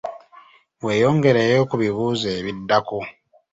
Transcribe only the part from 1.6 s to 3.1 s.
ku bibuuzo ebiddako.